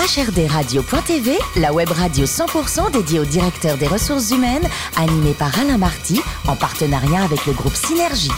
[0.00, 6.22] HRDRadio.tv, la web radio 100% dédiée au directeur des ressources humaines, animée par Alain Marty,
[6.48, 8.32] en partenariat avec le groupe Synergie.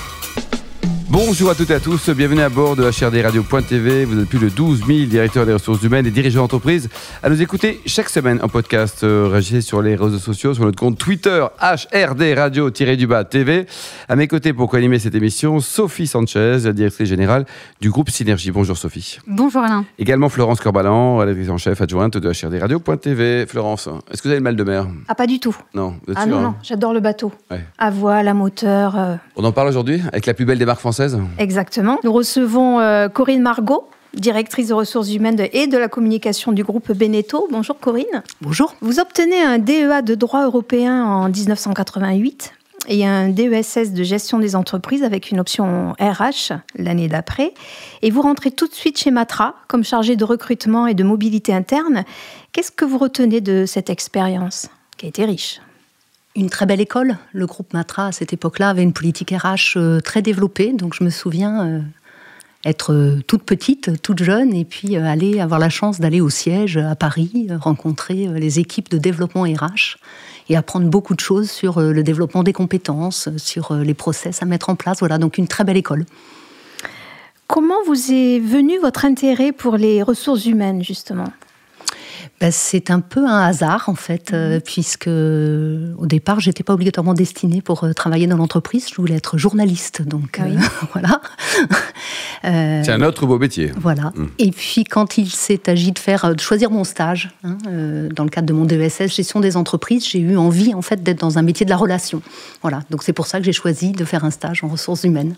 [1.13, 4.07] Bonjour à toutes et à tous, bienvenue à bord de HRDRadio.tv.
[4.07, 6.89] Vous êtes plus de 12 000 directeurs des ressources humaines et dirigeants d'entreprise
[7.23, 9.05] à nous écouter chaque semaine en podcast.
[9.05, 13.67] Euh, réagissez sur les réseaux sociaux, sur notre compte Twitter HRDRadio-du-bas TV.
[14.09, 17.45] À mes côtés pour co-animer cette émission, Sophie Sanchez, la directrice générale
[17.83, 18.51] du groupe Synergie.
[18.51, 19.19] Bonjour Sophie.
[19.27, 19.85] Bonjour Alain.
[19.99, 23.45] Également Florence Corbalan, rédactrice en chef adjointe de HRDRadio.tv.
[23.47, 24.87] Florence, est-ce que vous avez le mal de mer?
[25.09, 25.55] Ah, pas du tout.
[25.75, 26.43] Non, vous êtes Ah non, hein?
[26.43, 27.33] non, j'adore le bateau.
[27.51, 27.61] Ouais.
[27.77, 28.99] À voile, à moteur.
[28.99, 31.02] euh, On en parle aujourd'hui avec la plus belle des marques françaises
[31.39, 31.99] exactement.
[32.05, 36.93] Nous recevons euh, Corinne Margot, directrice des ressources humaines et de la communication du groupe
[36.93, 37.49] Beneteau.
[37.51, 38.23] Bonjour Corinne.
[38.41, 38.75] Bonjour.
[38.81, 42.53] Vous obtenez un DEA de droit européen en 1988
[42.89, 47.55] et un DESS de gestion des entreprises avec une option RH l'année d'après.
[48.03, 51.55] Et vous rentrez tout de suite chez Matra comme chargé de recrutement et de mobilité
[51.55, 52.05] interne.
[52.53, 55.61] Qu'est-ce que vous retenez de cette expérience qui a été riche?
[56.35, 57.19] Une très belle école.
[57.33, 60.73] Le groupe Matra, à cette époque-là, avait une politique RH euh, très développée.
[60.73, 61.81] Donc, je me souviens euh,
[62.65, 66.79] être euh, toute petite, toute jeune, et puis aller avoir la chance d'aller au siège
[66.79, 69.99] à Paris, rencontrer les équipes de développement RH
[70.49, 74.71] et apprendre beaucoup de choses sur le développement des compétences, sur les process à mettre
[74.71, 75.01] en place.
[75.01, 76.07] Voilà, donc une très belle école.
[77.47, 81.29] Comment vous est venu votre intérêt pour les ressources humaines, justement?
[82.43, 86.75] Ben, c'est un peu un hasard en fait, euh, puisque euh, au départ, j'étais pas
[86.75, 88.89] obligatoirement destinée pour euh, travailler dans l'entreprise.
[88.91, 90.57] Je voulais être journaliste, donc Ah oui.
[90.57, 91.21] euh, voilà.
[92.45, 93.71] Euh, C'est un autre beau métier.
[93.81, 94.13] voilà.
[94.41, 98.25] Et puis quand il s'est agi de faire, de choisir mon stage hein, euh, dans
[98.25, 101.39] le cadre de mon DESS gestion des entreprises, j'ai eu envie en fait d'être dans
[101.39, 102.21] un métier de la relation.
[102.61, 102.81] Voilà.
[102.91, 105.37] Donc c'est pour ça que j'ai choisi de faire un stage en ressources humaines.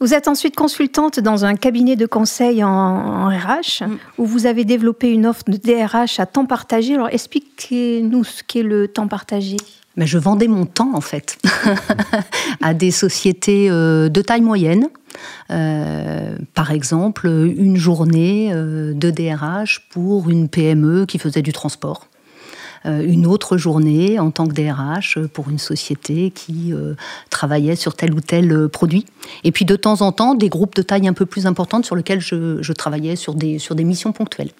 [0.00, 3.98] Vous êtes ensuite consultante dans un cabinet de conseil en, en RH, Mm.
[4.18, 6.94] où vous avez développé une offre de DRH à temps partagé.
[6.94, 9.56] Alors expliquez-nous ce qu'est le temps partagé.
[9.96, 11.38] Mais je vendais mon temps en fait
[12.62, 14.88] à des sociétés euh, de taille moyenne.
[15.50, 22.06] Euh, par exemple, une journée euh, de DRH pour une PME qui faisait du transport.
[22.88, 26.94] Euh, une autre journée en tant que DRH pour une société qui euh,
[27.30, 29.06] travaillait sur tel ou tel euh, produit.
[29.44, 31.96] Et puis de temps en temps, des groupes de taille un peu plus importante sur
[31.96, 34.52] lesquels je, je travaillais sur des, sur des missions ponctuelles.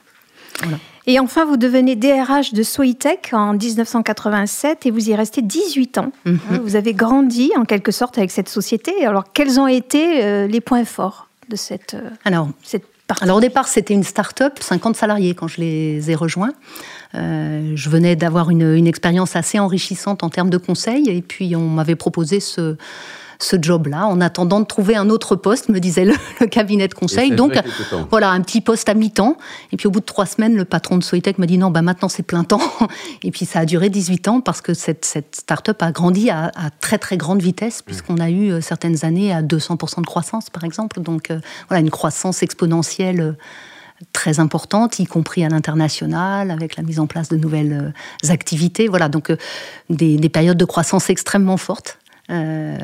[1.06, 6.12] Et enfin, vous devenez DRH de Soitec en 1987 et vous y restez 18 ans.
[6.24, 6.38] Mhm.
[6.50, 9.06] Hein, Vous avez grandi en quelque sorte avec cette société.
[9.06, 13.24] Alors, quels ont été euh, les points forts de cette, euh, Alors, cette partie?
[13.24, 16.52] Alors au départ, c'était une start-up, 50 salariés quand je les ai rejoints.
[17.14, 21.56] Euh, je venais d'avoir une, une expérience assez enrichissante en termes de conseils et puis
[21.56, 22.76] on m'avait proposé ce,
[23.38, 26.94] ce job-là en attendant de trouver un autre poste, me disait le, le cabinet de
[26.94, 27.30] conseil.
[27.30, 27.58] Donc
[28.10, 29.36] voilà, un petit poste à mi-temps.
[29.72, 31.82] Et puis au bout de trois semaines, le patron de Soitec m'a dit non, bah
[31.82, 32.60] maintenant c'est plein temps.
[33.22, 36.50] Et puis ça a duré 18 ans parce que cette, cette start-up a grandi à,
[36.56, 40.50] à très très grande vitesse puisqu'on a eu euh, certaines années à 200% de croissance
[40.50, 41.00] par exemple.
[41.00, 41.38] Donc euh,
[41.68, 43.32] voilà, une croissance exponentielle euh,
[44.12, 47.94] très importante, y compris à l'international, avec la mise en place de nouvelles
[48.24, 48.88] euh, activités.
[48.88, 49.36] Voilà, donc euh,
[49.90, 51.98] des, des périodes de croissance extrêmement fortes.
[52.30, 52.76] Euh,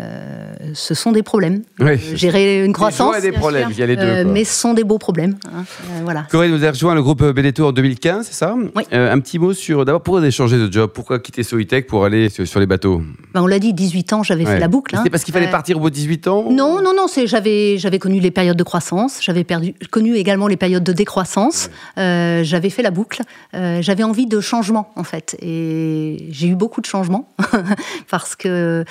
[0.73, 1.63] ce sont des problèmes.
[1.79, 1.87] Oui.
[1.93, 4.03] Euh, Gérer une croissance, Il y a des bien problèmes, il y a les deux.
[4.03, 5.37] euh, mais ce sont des beaux problèmes.
[5.55, 5.65] hein.
[5.91, 6.27] Euh, voilà.
[6.31, 8.85] Corinne, vous avez rejoint le groupe Beneteau en 2015, c'est ça Oui.
[8.93, 10.91] Un petit mot sur, d'abord, pourquoi vous avez changé de job?
[10.95, 13.03] Pourquoi quitter Soitec pour aller sur, les bateaux?
[13.35, 14.55] Ben, on l'a dit, 18 ans, j'avais Ouais.
[14.55, 14.95] fait la boucle.
[14.95, 14.99] hein.
[14.99, 17.99] C'était parce qu'il fallait partir au bout de 18 ans Non, non, non, c'est j'avais
[18.01, 19.45] connu les périodes de croissance, j'avais
[19.91, 21.71] connu également les périodes de décroissance.
[21.97, 23.23] J'avais fait la boucle.
[23.53, 27.29] J'avais envie de changement en fait, et j'ai eu beaucoup de changements
[28.11, 28.85] parce que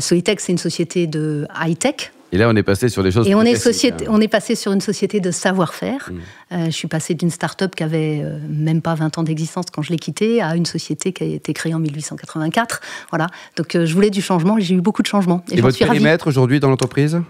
[0.00, 2.12] Soitec c'est une société de high tech.
[2.32, 4.10] Et là, on est passé sur des choses Et on est, société, hein.
[4.12, 6.10] on est passé sur une société de savoir-faire.
[6.52, 9.82] Euh, je suis passée d'une start-up qui avait euh, même pas 20 ans d'existence quand
[9.82, 12.80] je l'ai quittée à une société qui a été créée en 1884.
[13.10, 13.28] Voilà.
[13.56, 15.44] Donc euh, je voulais du changement et j'ai eu beaucoup de changements.
[15.52, 17.20] Et votre suis périmètre aujourd'hui dans l'entreprise?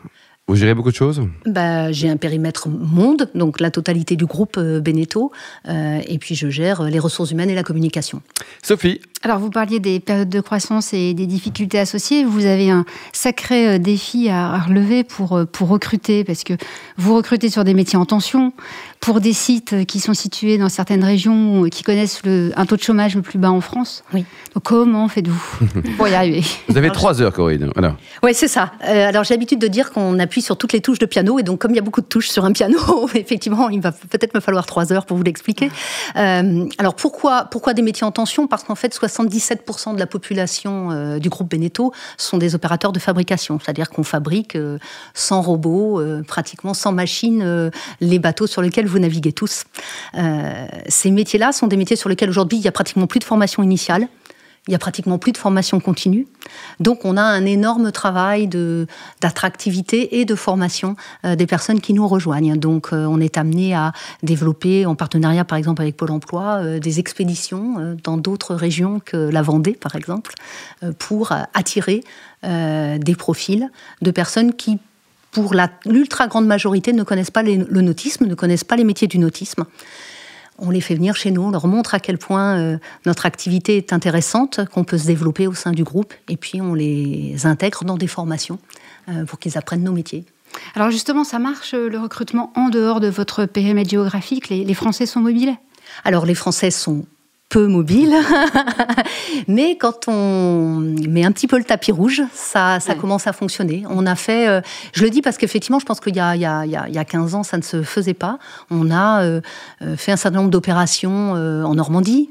[0.48, 1.22] Vous gérez beaucoup de choses?
[1.44, 5.32] Bah, j'ai un périmètre monde, donc la totalité du groupe euh, Beneteau,
[5.68, 8.22] euh, et puis je gère euh, les ressources humaines et la communication.
[8.62, 12.22] Sophie, Alors, vous parliez des périodes de croissance et des difficultés associées.
[12.22, 16.54] Vous avez un sacré défi à relever pour, pour recruter, parce que
[16.96, 18.52] vous recrutez sur des métiers en tension,
[19.00, 22.82] pour des sites qui sont situés dans certaines régions qui connaissent le, un taux de
[22.82, 24.04] chômage le plus bas en France.
[24.14, 24.24] Oui.
[24.54, 25.66] Donc, comment faites-vous
[25.96, 26.42] pour y arriver?
[26.68, 27.70] Vous avez trois heures, Corinne.
[27.74, 27.96] Voilà.
[28.22, 28.72] Oui, c'est ça.
[28.84, 31.38] Euh, alors j'ai l'habitude de dire qu'on appuie sur toutes les touches de piano.
[31.38, 32.78] Et donc, comme il y a beaucoup de touches sur un piano,
[33.14, 35.70] effectivement, il va peut-être me falloir trois heures pour vous l'expliquer.
[36.16, 38.46] Euh, alors, pourquoi, pourquoi des métiers en tension?
[38.46, 42.98] Parce qu'en fait, 77% de la population euh, du groupe Beneteau sont des opérateurs de
[42.98, 43.58] fabrication.
[43.62, 44.78] C'est-à-dire qu'on fabrique euh,
[45.14, 49.64] sans robots, pratiquement sans machines, les bateaux sur lesquels vous naviguez tous.
[50.88, 53.62] ces métiers-là sont des métiers sur lesquels aujourd'hui, il y a pratiquement plus de formation
[53.62, 54.08] initiale.
[54.68, 56.26] Il y a pratiquement plus de formation continue.
[56.80, 58.48] Donc on a un énorme travail
[59.20, 62.56] d'attractivité et de formation euh, des personnes qui nous rejoignent.
[62.56, 63.92] Donc euh, on est amené à
[64.22, 69.16] développer en partenariat par exemple avec Pôle Emploi euh, des expéditions dans d'autres régions que
[69.16, 70.34] la Vendée par exemple
[70.98, 72.02] pour attirer
[72.42, 73.70] des profils
[74.02, 74.78] de personnes qui
[75.30, 75.54] pour
[75.84, 79.64] l'ultra grande majorité ne connaissent pas le nautisme, ne connaissent pas les métiers du nautisme
[80.58, 83.76] on les fait venir chez nous, on leur montre à quel point euh, notre activité
[83.76, 87.84] est intéressante, qu'on peut se développer au sein du groupe, et puis on les intègre
[87.84, 88.58] dans des formations
[89.08, 90.24] euh, pour qu'ils apprennent nos métiers.
[90.74, 94.48] Alors justement, ça marche euh, le recrutement en dehors de votre périmètre géographique?
[94.48, 95.56] Les Français sont mobiles?
[96.04, 97.04] Alors les Français sont
[97.48, 98.14] peu mobile.
[99.48, 103.84] Mais quand on met un petit peu le tapis rouge, ça, ça commence à fonctionner.
[103.88, 104.60] On a fait, euh,
[104.92, 107.56] je le dis parce qu'effectivement, je pense qu'il y, y, y, a 15 ans, ça
[107.56, 108.38] ne se faisait pas.
[108.70, 109.40] On a euh,
[109.82, 112.30] euh, fait un certain nombre d'opérations en Normandie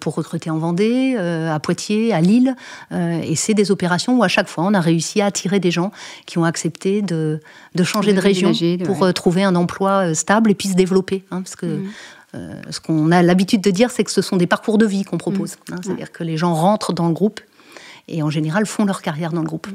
[0.00, 2.54] pour recruter en Vendée, à Poitiers, à Lille.
[2.92, 5.90] et c'est des opérations où à chaque fois, on a réussi à attirer des gens
[6.26, 7.40] qui ont accepté de,
[7.74, 8.52] de changer de, région
[8.84, 11.24] pour trouver un emploi stable et puis se développer.
[11.30, 11.90] Hein, parce que mmh.
[12.34, 15.04] Euh, ce qu'on a l'habitude de dire, c'est que ce sont des parcours de vie
[15.04, 15.52] qu'on propose.
[15.52, 15.72] Mmh.
[15.72, 15.76] Hein.
[15.82, 17.40] C'est-à-dire que les gens rentrent dans le groupe
[18.08, 19.68] et en général font leur carrière dans le groupe.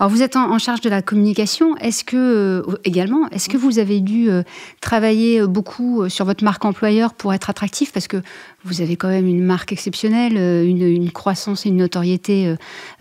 [0.00, 1.76] Alors vous êtes en, charge de la communication.
[1.76, 4.42] Est-ce que euh, également, est-ce que vous avez dû euh,
[4.80, 7.92] travailler beaucoup sur votre marque employeur pour être attractif?
[7.92, 8.22] Parce que
[8.64, 12.54] vous avez quand même une marque exceptionnelle, une, croissance et une notoriété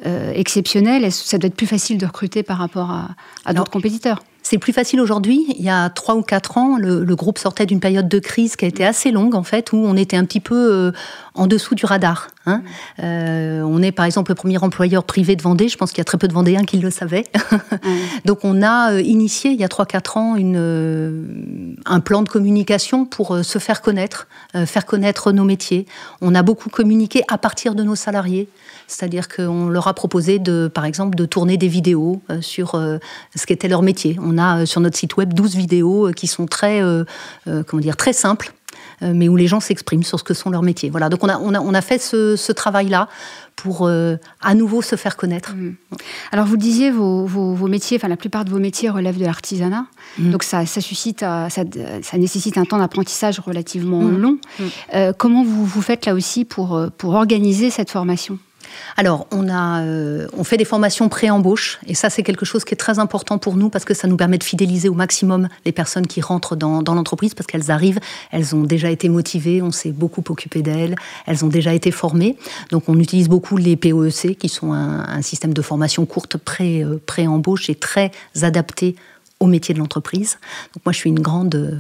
[0.06, 1.12] exceptionnelle.
[1.12, 2.92] Ça doit être plus facile de recruter par rapport
[3.46, 4.22] à d'autres compétiteurs?
[4.50, 5.46] C'est plus facile aujourd'hui.
[5.60, 8.66] Il y a trois ou quatre ans, le, groupe sortait d'une période de crise qui
[8.66, 10.92] a été assez longue, en fait, où on était un petit peu euh,
[11.36, 12.30] en dessous du radar.
[12.46, 12.62] Hein.
[13.02, 15.68] Euh, on est, par exemple, le premier employeur privé de Vendée.
[15.68, 17.26] Je pense qu'il y a très peu de Vendéens qui le savaient.
[18.26, 22.30] Donc, on a euh, initié, il y a trois, quatre ans, une, un plan de
[22.30, 24.28] communication pour se faire connaître,
[24.66, 25.86] faire connaître nos métiers.
[26.22, 28.50] On a beaucoup communiqué à partir de nos salariés.
[28.88, 32.72] C'est-à-dire qu'on leur a proposé, de, par exemple, de tourner des vidéos sur
[33.36, 34.18] ce qu'était leur métier.
[34.22, 37.04] On a euh, sur notre site web 12 vidéos euh, qui sont très, euh,
[37.46, 38.54] comment dire, très simples
[39.02, 40.90] mais où les gens s'expriment sur ce que sont leurs métiers.
[40.90, 43.08] Voilà, donc on a, on a, on a fait ce, travail-là
[43.56, 45.54] pour à nouveau se faire connaître.
[45.56, 45.76] Mmh.
[46.32, 49.86] Alors vous disiez, vos, vos, métiers, enfin la plupart de vos métiers relèvent de l'artisanat,
[50.18, 50.32] mmh.
[50.32, 54.18] donc ça, ça suscite, ça, ça, nécessite un temps d'apprentissage relativement mmh.
[54.18, 54.38] long.
[55.18, 58.40] comment vous, vous faites là aussi pour, pour organiser cette formation?
[58.98, 62.74] Alors, on, a, euh, on fait des formations pré-embauche, et ça, c'est quelque chose qui
[62.74, 65.72] est très important pour nous parce que ça nous permet de fidéliser au maximum les
[65.72, 68.00] personnes qui rentrent dans, l'entreprise parce qu'elles arrivent,
[68.32, 70.96] elles ont déjà été motivées, on s'est beaucoup occupé d'elles,
[71.26, 72.38] elles ont déjà été formées.
[72.72, 77.70] Donc, on utilise beaucoup les POEC, qui sont un, système de formation courte euh, pré-embauche
[77.70, 78.12] et très
[78.42, 78.96] adapté
[79.40, 80.38] au métier de l'entreprise.
[80.74, 81.78] Donc, moi, je suis une grande euh,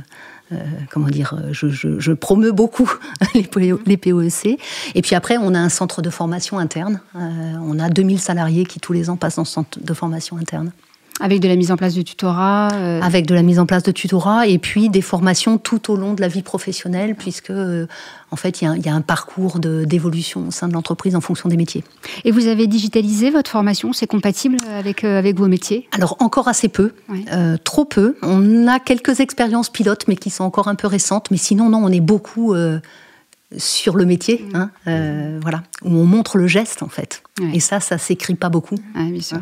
[0.91, 2.91] comment dire, je, je, promeux beaucoup
[3.35, 4.59] les, POEC.
[4.95, 7.01] Et puis après, on a un centre de formation interne.
[7.15, 7.19] Euh,
[7.61, 10.71] on a 2000 salariés qui tous les ans passent dans ce centre de formation interne.
[11.19, 13.83] Avec de la mise en place de tutorat euh, Avec de la mise en place
[13.83, 17.87] de tutorat et puis des formations tout au long de la vie professionnelle, puisque euh,
[18.31, 21.57] en fait, il y, a un parcours d'évolution au sein de l'entreprise en fonction des
[21.57, 21.83] métiers.
[22.23, 25.87] Et vous avez digitalisé votre formation C'est compatible avec, euh, avec vos métiers?
[25.91, 26.93] Alors, encore assez peu,
[27.63, 28.15] trop peu.
[28.21, 31.31] On a quelques expériences pilotes, mais qui sont encore un peu récentes.
[31.31, 32.55] Mais sinon, non, on est beaucoup
[33.57, 34.55] sur le métier, mmh.
[34.55, 37.23] hein, voilà, où on montre le geste, en fait.
[37.53, 38.75] Et ça, ça s'écrit pas beaucoup.
[38.95, 39.39] Oui, bien sûr.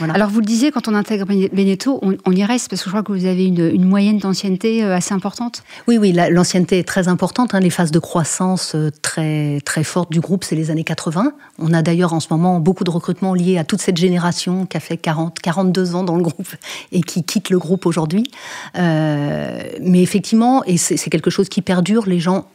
[0.00, 3.02] Alors vous le disiez, quand on intègre Beneteau, on, y reste parce que je crois
[3.02, 5.62] que vous avez une, moyenne d'ancienneté euh, assez importante.
[5.88, 7.54] Oui, oui, l'ancienneté est très importante.
[7.54, 7.60] Hein.
[7.60, 11.32] les phases de croissance euh, très très fortes du groupe, c'est les années 80.
[11.58, 14.76] On a d'ailleurs en ce moment beaucoup de recrutements liés à toute cette génération qui
[14.76, 16.54] a fait 40, 42 ans dans le groupe
[16.92, 18.30] et qui quitte le groupe aujourd'hui.
[18.76, 22.46] Euh, mais effectivement, et c'est quelque chose qui perdure, les gens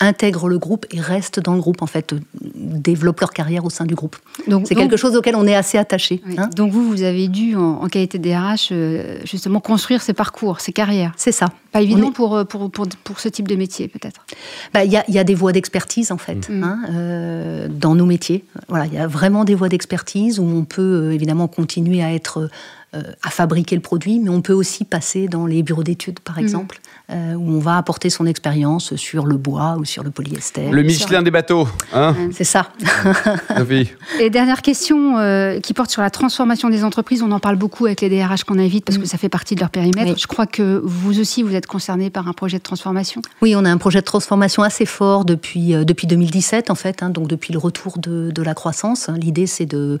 [0.00, 3.84] intègrent le groupe et restent dans le groupe, en fait, développent leur carrière au sein
[3.84, 4.16] du groupe.
[4.48, 6.22] Donc, c'est quelque chose auquel on est assez attaché.
[6.36, 6.48] Hein.
[6.54, 11.12] donc vous, vous avez dû, en, qualité DRH, euh, justement construire ces parcours, ces carrières.
[11.16, 14.24] C'est ça, Pas évident pour, pour, pour, pour, ce type de métier, peut-être
[14.72, 16.62] bah, Il y, a, y, a, des voies d'expertise, en fait, mm.
[16.62, 18.44] hein, euh, dans nos métiers.
[18.68, 22.48] Voilà, il y a vraiment des voies d'expertise où on peut évidemment continuer à être
[22.94, 26.36] euh, à fabriquer le produit, mais on peut aussi passer dans les bureaux d'études, par
[26.36, 26.42] mhm.
[26.42, 26.78] exemple,
[27.10, 30.70] euh, où on va apporter son expérience sur le bois ou sur le polyester.
[30.70, 32.68] Le Michelin des bateaux, hein C'est ça.
[34.20, 37.22] Et dernière question euh, qui porte sur la transformation des entreprises.
[37.22, 39.06] On en parle beaucoup avec les DRH qu'on invite parce que mm.
[39.06, 40.16] ça fait partie de leur périmètre.
[40.16, 43.22] Je crois que vous aussi, vous êtes concerné par un projet de transformation?
[43.42, 47.10] Oui, on a un projet de transformation assez fort depuis, depuis 2017, en fait, hein,
[47.10, 49.08] donc depuis le retour de, de la croissance.
[49.08, 49.98] L'idée, c'est de,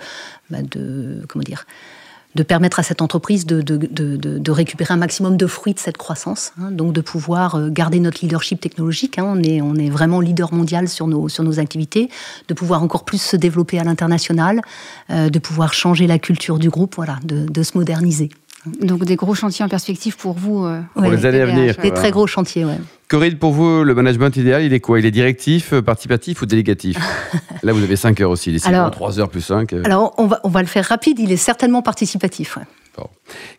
[0.50, 1.66] bah, de, comment dire,
[2.34, 5.78] de permettre à cette entreprise de, de, de, de, récupérer un maximum de fruits de
[5.78, 9.18] cette croissance, hein, donc de pouvoir euh, garder notre leadership technologique.
[9.18, 12.08] Hein, on, est, on est vraiment leader mondial sur nos, sur nos activités,
[12.48, 14.62] de pouvoir encore plus se développer à l'international,
[15.10, 18.30] euh, de pouvoir changer la culture du groupe, voilà, de, se moderniser.
[18.80, 21.76] Donc des gros chantiers en perspective pour vous euh, Pour les années à venir.
[21.82, 22.78] Des très gros chantiers, ouais.
[23.08, 24.98] Corinne, pour vous, le management idéal, il est quoi?
[24.98, 26.96] Il est directif, participatif ou délégatif?
[27.62, 28.50] Là, vous avez 5 heures aussi.
[28.50, 29.72] Les 3 heures plus 5.
[29.72, 29.82] Euh.
[29.84, 31.18] Alors, on va, on va le faire rapide.
[31.18, 32.58] Il est certainement participatif.
[32.96, 33.06] Bon.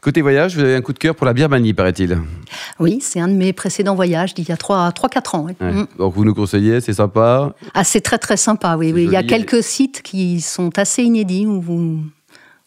[0.01, 2.17] Côté voyage, vous avez un coup de cœur pour la Birmanie, paraît-il?
[2.79, 5.47] Oui, c'est un de mes précédents voyages d'il y a 3-4 ans.
[5.59, 5.83] Mm.
[5.99, 7.53] Donc, vous nous conseillez, c'est sympa?
[7.73, 8.91] Ah, C'est très, très sympa, oui.
[8.93, 9.03] oui.
[9.03, 11.99] Il y a quelques sites qui sont assez inédits où vous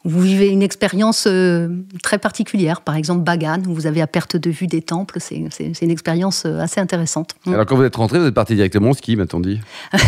[0.05, 1.69] vous vivez une expérience euh,
[2.03, 2.83] très particulière.
[2.83, 5.19] Par exemple, Bagan, où vous avez à perte de vue des temples.
[5.21, 7.35] C'est une expérience euh, assez intéressante.
[7.47, 9.61] Alors, quand vous êtes rentré, vous êtes parti directement au ski, m'a-t-on dit?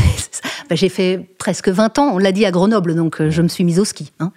[0.68, 3.49] Ben, J'ai fait presque 20 ans, on l'a dit à Grenoble, donc euh, je me
[3.49, 4.12] suis mise au ski.
[4.20, 4.30] Hein.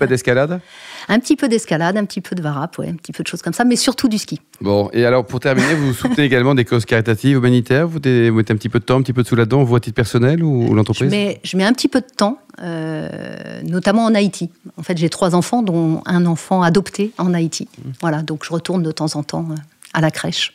[0.00, 0.60] Pas d'escalade?
[1.10, 3.42] Un petit peu d'escalade, un petit peu de varap, ouais, un petit peu de choses
[3.42, 4.40] comme ça, mais surtout du ski.
[4.60, 8.56] Bon, et alors pour terminer, vous soutenez également des causes caritatives, humanitaires Vous mettez un
[8.56, 10.72] petit peu de temps, un petit peu de sous là-dedans, vous à titre personnel ou,
[10.72, 12.38] l'entreprise je mets, je mets un petit peu de temps.
[12.62, 13.08] Euh,
[13.62, 14.50] notamment en Haïti.
[14.76, 17.68] En fait, j'ai trois enfants, dont un enfant adopté en Haïti.
[18.00, 19.54] Voilà, donc je retourne de temps en temps euh,
[19.94, 20.52] à la crèche.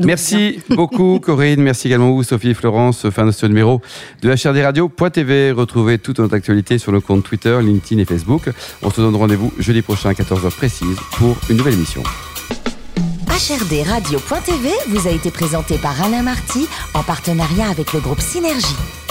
[0.00, 3.80] Merci beaucoup Corinne, merci également vous Sophie et Florence, fin de ce numéro
[4.22, 5.52] de HRDRadio.tv.
[5.52, 8.50] Retrouvez toute notre actualité sur nos comptes Twitter, LinkedIn et Facebook.
[8.82, 12.02] On se donne rendez-vous jeudi prochain à 14h précise pour une nouvelle émission.
[13.28, 19.01] HRD Radio.tv vous a été présenté par Alain Marty en partenariat avec le groupe Synergie.